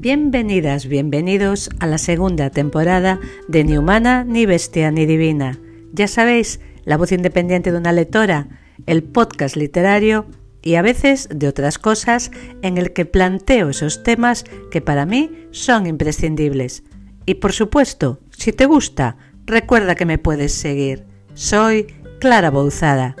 [0.00, 5.58] Bienvenidas, bienvenidos a la segunda temporada de Ni Humana, ni Bestia, ni Divina.
[5.92, 8.46] Ya sabéis, la voz independiente de una lectora,
[8.86, 10.26] el podcast literario
[10.62, 12.30] y a veces de otras cosas
[12.62, 16.84] en el que planteo esos temas que para mí son imprescindibles.
[17.26, 21.06] Y por supuesto, si te gusta, recuerda que me puedes seguir.
[21.34, 21.88] Soy
[22.20, 23.16] Clara Bouzada.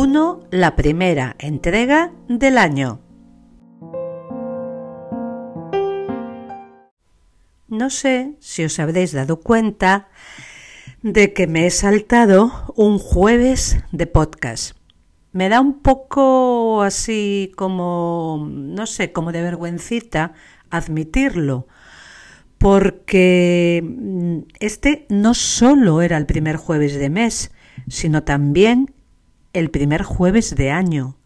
[0.00, 0.44] 1.
[0.52, 3.00] La primera entrega del año.
[7.66, 10.06] No sé si os habréis dado cuenta
[11.02, 14.76] de que me he saltado un jueves de podcast.
[15.32, 20.32] Me da un poco así como, no sé, como de vergüencita
[20.70, 21.66] admitirlo,
[22.58, 27.50] porque mm, este no solo era el primer jueves de mes,
[27.88, 28.94] sino también
[29.52, 31.16] el primer jueves de año.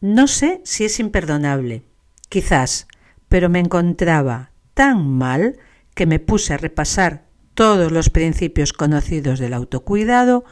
[0.00, 1.82] No sé si es imperdonable,
[2.28, 2.86] quizás,
[3.28, 5.58] pero me encontraba tan mal
[5.94, 10.44] que me puse a repasar todos los principios conocidos del autocuidado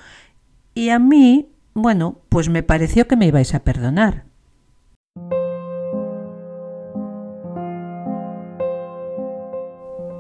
[0.75, 4.25] y a mí, bueno, pues me pareció que me ibais a perdonar.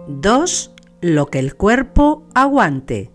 [0.08, 3.10] Dos, lo que el cuerpo aguante.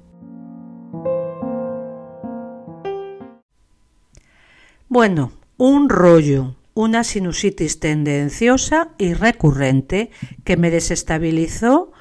[4.93, 10.11] Bueno, un rollo, una sinusitis tendenciosa y recurrente
[10.43, 11.93] que me desestabilizó,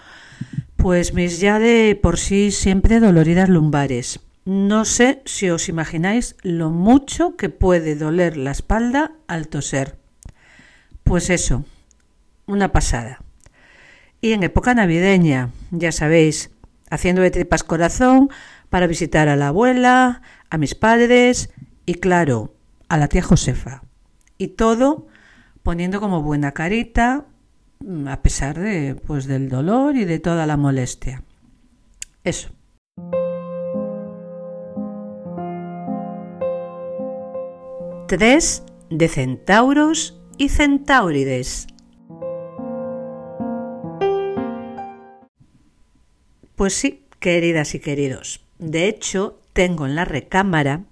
[0.75, 4.19] pues mis ya de por sí siempre doloridas lumbares.
[4.45, 9.97] No sé si os imagináis lo mucho que puede doler la espalda al toser.
[11.05, 11.65] Pues eso,
[12.47, 13.23] una pasada.
[14.21, 16.51] Y en época navideña, ya sabéis,
[16.91, 18.31] haciendo de tripas corazón
[18.69, 21.51] para visitar a la abuela, a mis padres
[21.87, 22.53] y claro,
[22.91, 23.83] a la tía Josefa.
[24.37, 25.07] Y todo
[25.63, 27.27] poniendo como buena carita,
[27.79, 31.23] mm, a pesar de, pues, del dolor y de toda la molestia.
[32.25, 32.51] Eso.
[38.09, 41.69] Tres de centauros y centaurides.
[46.57, 48.45] Pues sí, queridas y queridos.
[48.59, 50.87] De hecho, tengo en la recámara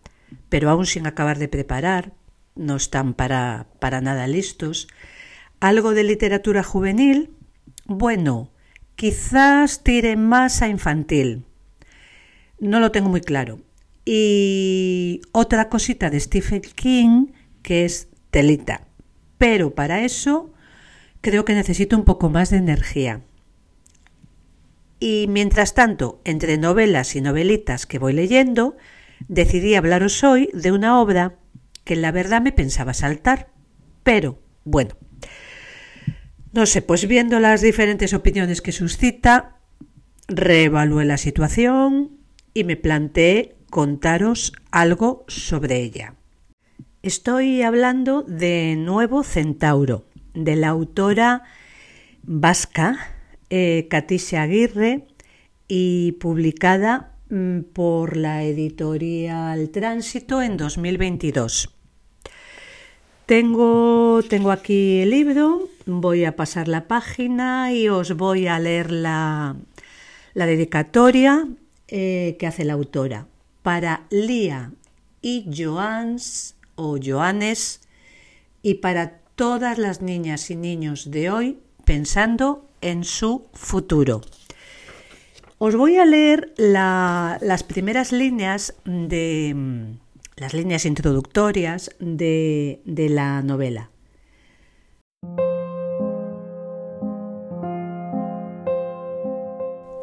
[0.48, 2.12] pero aún sin acabar de preparar,
[2.54, 4.88] no están para, para nada listos.
[5.60, 7.30] Algo de literatura juvenil,
[7.86, 8.50] bueno,
[8.96, 11.44] quizás tire más a infantil.
[12.60, 13.60] No lo tengo muy claro.
[14.04, 17.26] Y otra cosita de Stephen King,
[17.62, 18.86] que es telita.
[19.36, 20.52] Pero para eso
[21.20, 23.22] creo que necesito un poco más de energía.
[25.00, 28.76] Y mientras tanto, entre novelas y novelitas que voy leyendo,
[29.26, 31.38] decidí hablaros hoy de una obra
[31.84, 33.50] que la verdad me pensaba saltar,
[34.02, 34.94] pero bueno,
[36.52, 39.56] no sé, pues viendo las diferentes opiniones que suscita,
[40.28, 42.18] reevalué la situación
[42.54, 46.14] y me planteé contaros algo sobre ella.
[47.02, 51.44] Estoy hablando de Nuevo Centauro, de la autora
[52.22, 52.98] vasca
[53.50, 53.88] eh,
[54.36, 55.06] Aguirre
[55.68, 57.17] y publicada
[57.72, 61.70] por la editorial Tránsito en 2022.
[63.26, 68.90] Tengo, tengo aquí el libro, voy a pasar la página y os voy a leer
[68.90, 69.56] la,
[70.32, 71.46] la dedicatoria
[71.88, 73.26] eh, que hace la autora
[73.62, 74.72] para Lía
[75.20, 77.82] y Joans o Joanes
[78.62, 84.22] y para todas las niñas y niños de hoy pensando en su futuro.
[85.60, 89.96] Os voy a leer las primeras líneas de
[90.36, 93.90] las líneas introductorias de, de la novela.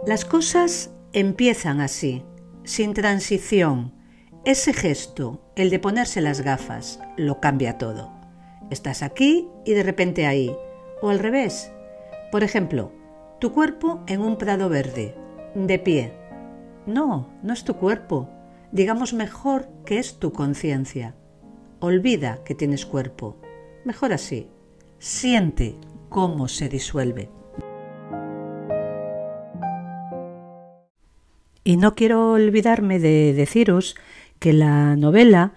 [0.06, 2.24] Las cosas empiezan así,
[2.66, 3.94] sin transición.
[4.44, 8.12] Ese gesto, el de ponerse las gafas, lo cambia todo.
[8.72, 10.54] Estás aquí y de repente ahí.
[11.02, 11.72] O al revés.
[12.30, 12.92] Por ejemplo,
[13.40, 15.16] tu cuerpo en un prado verde,
[15.56, 16.12] de pie.
[16.86, 18.30] No, no es tu cuerpo.
[18.72, 21.16] Digamos mejor que es tu conciencia.
[21.80, 23.38] Olvida que tienes cuerpo.
[23.86, 24.50] Mejor así.
[25.00, 25.76] Siente
[26.10, 27.30] cómo se disuelve.
[31.64, 33.96] Y no quiero olvidarme de deciros
[34.40, 35.54] que la novela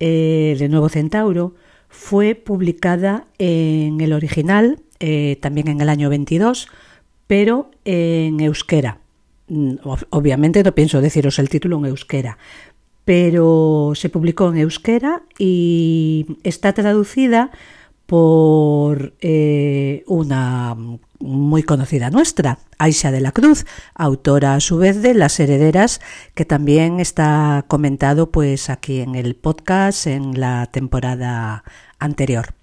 [0.00, 1.54] eh, de Nuevo Centauro
[1.88, 6.68] fue publicada en el original, eh, también en el año 22,
[7.26, 9.01] pero en euskera
[10.10, 12.38] obviamente no pienso deciros el título en euskera,
[13.04, 17.50] pero se publicó en euskera y está traducida
[18.06, 20.76] por eh, una
[21.18, 23.64] muy conocida nuestra, Aisha de la Cruz,
[23.94, 26.00] autora a su vez de Las Herederas,
[26.34, 31.64] que también está comentado pues aquí en el podcast en la temporada
[31.98, 32.54] anterior.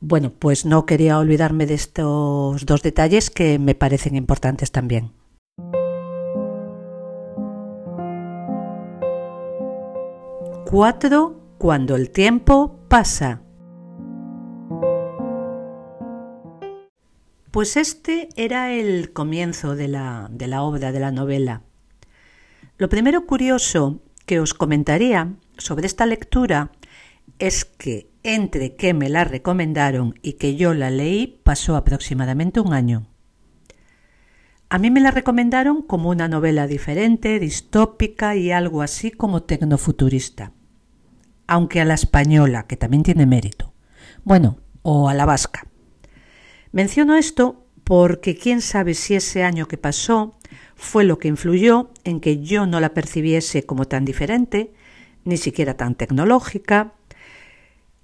[0.00, 5.17] Bueno, pues no quería olvidarme de estos dos detalles que me parecen importantes también.
[10.70, 13.40] Cuatro, cuando el tiempo pasa.
[17.50, 21.62] Pues este era el comienzo de la, de la obra, de la novela.
[22.76, 26.70] Lo primero curioso que os comentaría sobre esta lectura
[27.38, 32.74] es que entre que me la recomendaron y que yo la leí pasó aproximadamente un
[32.74, 33.06] año.
[34.68, 40.52] A mí me la recomendaron como una novela diferente, distópica y algo así como tecnofuturista.
[41.48, 43.74] Aunque a la española, que también tiene mérito.
[44.22, 45.66] Bueno, o a la vasca.
[46.70, 50.38] Menciono esto porque quién sabe si ese año que pasó
[50.76, 54.72] fue lo que influyó en que yo no la percibiese como tan diferente,
[55.24, 56.92] ni siquiera tan tecnológica,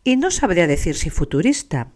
[0.02, 1.92] y no sabría decir si futurista.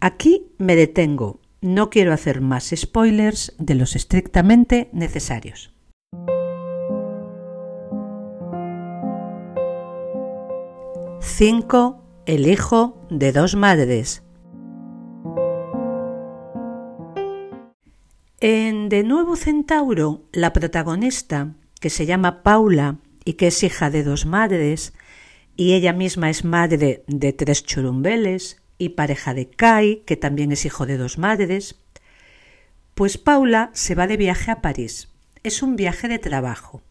[0.00, 1.40] Aquí me detengo.
[1.60, 5.73] No quiero hacer más spoilers de los estrictamente necesarios.
[11.24, 12.04] 5.
[12.26, 14.22] El hijo de dos madres.
[18.40, 24.04] En De Nuevo Centauro, la protagonista, que se llama Paula y que es hija de
[24.04, 24.92] dos madres,
[25.56, 30.66] y ella misma es madre de tres churumbeles y pareja de Kai, que también es
[30.66, 31.80] hijo de dos madres,
[32.94, 35.08] pues Paula se va de viaje a París.
[35.42, 36.82] Es un viaje de trabajo.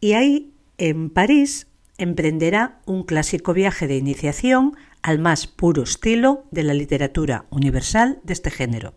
[0.00, 1.66] Y ahí, en París,
[1.98, 8.32] emprenderá un clásico viaje de iniciación al más puro estilo de la literatura universal de
[8.32, 8.94] este género.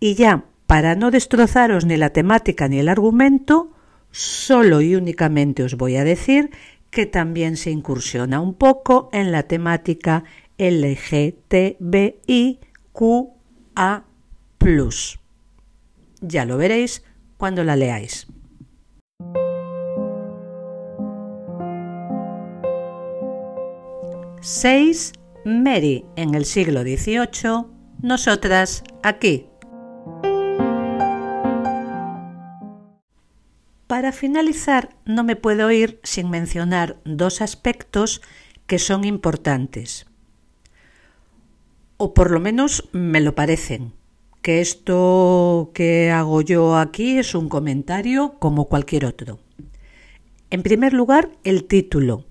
[0.00, 3.72] Y ya, para no destrozaros ni la temática ni el argumento,
[4.10, 6.50] solo y únicamente os voy a decir
[6.90, 10.24] que también se incursiona un poco en la temática
[10.58, 11.64] LGTBIQA.
[16.20, 17.02] Ya lo veréis
[17.36, 18.28] cuando la leáis.
[24.46, 25.14] Seis.
[25.46, 27.64] Mary en el siglo XVIII,
[28.02, 29.46] nosotras aquí.
[33.86, 38.20] Para finalizar, no me puedo ir sin mencionar dos aspectos
[38.66, 40.04] que son importantes.
[41.96, 43.94] O por lo menos me lo parecen,
[44.42, 49.38] que esto que hago yo aquí es un comentario como cualquier otro.
[50.50, 52.26] En primer lugar, el título.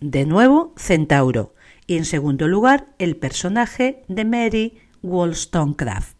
[0.00, 1.54] De nuevo, Centauro.
[1.86, 6.16] Y en segundo lugar, el personaje de Mary Wollstonecraft.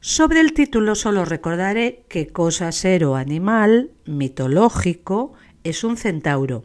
[0.00, 5.32] Sobre el título solo recordaré que cosa ser o animal mitológico
[5.62, 6.64] es un centauro,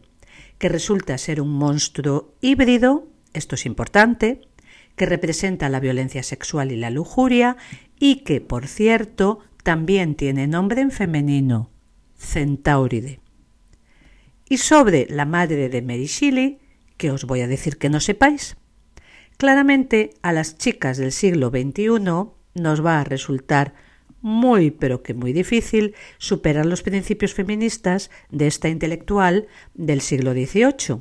[0.57, 4.42] que resulta ser un monstruo híbrido, esto es importante,
[4.96, 7.56] que representa la violencia sexual y la lujuria
[7.98, 11.70] y que, por cierto, también tiene nombre en femenino,
[12.18, 13.22] Centauride.
[14.50, 16.60] Y sobre la madre de Mary Shelley,
[16.98, 18.58] que os voy a decir que no sepáis.
[19.38, 22.00] Claramente a las chicas del siglo XXI
[22.56, 23.74] nos va a resultar
[24.22, 31.00] muy pero que muy difícil superar los principios feministas de esta intelectual del siglo XVIII.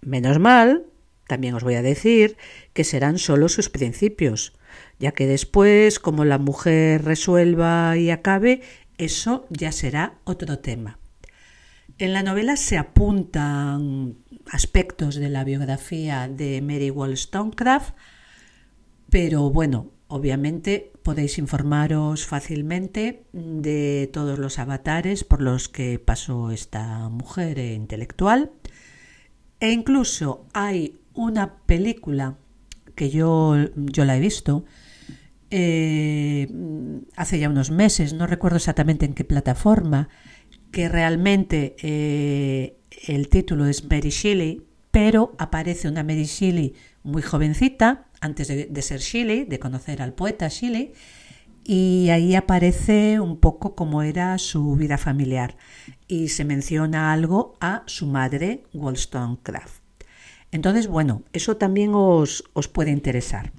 [0.00, 0.86] Menos mal,
[1.26, 2.36] también os voy a decir
[2.72, 4.54] que serán solo sus principios,
[4.98, 8.62] ya que después, como la mujer resuelva y acabe,
[8.96, 10.98] eso ya será otro tema.
[11.98, 14.16] En la novela se apuntan
[14.50, 17.94] aspectos de la biografía de Mary Wollstonecraft,
[19.10, 27.10] pero bueno, Obviamente podéis informaros fácilmente de todos los avatares por los que pasó esta
[27.10, 28.50] mujer intelectual.
[29.60, 32.38] E incluso hay una película
[32.94, 34.64] que yo, yo la he visto
[35.50, 36.48] eh,
[37.16, 40.08] hace ya unos meses, no recuerdo exactamente en qué plataforma,
[40.70, 48.06] que realmente eh, el título es Mary Shelley, pero aparece una Mary Shelley muy jovencita,
[48.20, 50.92] antes de, ser Shelley, de conocer al poeta Shelley,
[51.64, 55.56] y ahí aparece un poco cómo era su vida familiar
[56.06, 59.82] y se menciona algo a su madre, Wollstonecraft.
[60.50, 63.52] Entonces, bueno, eso también os, puede interesar.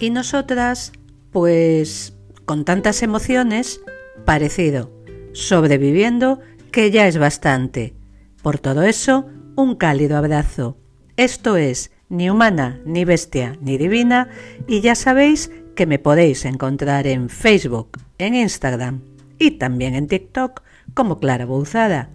[0.00, 0.92] Y nosotras,
[1.32, 2.14] pues
[2.44, 3.80] con tantas emociones,
[4.24, 4.90] parecido,
[5.32, 6.40] sobreviviendo,
[6.70, 7.94] que ya es bastante.
[8.42, 9.26] Por todo eso,
[9.56, 10.78] un cálido abrazo.
[11.16, 14.28] Esto es ni humana, ni bestia, ni divina,
[14.66, 19.02] y ya sabéis que me podéis encontrar en Facebook, en Instagram
[19.38, 20.62] y también en TikTok
[20.94, 22.10] como Clara Bouzada.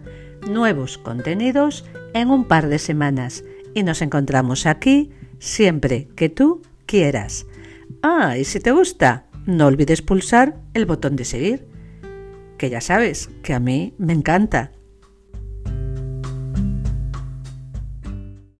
[0.47, 7.45] Nuevos contenidos en un par de semanas y nos encontramos aquí siempre que tú quieras.
[8.01, 11.67] Ah, y si te gusta, no olvides pulsar el botón de seguir,
[12.57, 14.71] que ya sabes que a mí me encanta.